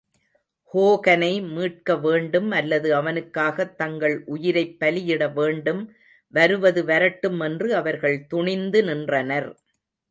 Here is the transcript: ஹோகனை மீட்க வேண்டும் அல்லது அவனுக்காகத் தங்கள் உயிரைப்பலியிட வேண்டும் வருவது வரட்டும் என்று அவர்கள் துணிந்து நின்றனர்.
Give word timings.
ஹோகனை 0.71 1.33
மீட்க 1.47 1.95
வேண்டும் 1.97 2.51
அல்லது 2.51 2.95
அவனுக்காகத் 2.95 3.77
தங்கள் 3.77 4.23
உயிரைப்பலியிட 4.27 5.33
வேண்டும் 5.33 5.83
வருவது 6.33 6.83
வரட்டும் 6.85 7.39
என்று 7.39 7.75
அவர்கள் 7.75 8.27
துணிந்து 8.27 8.83
நின்றனர். 8.83 9.49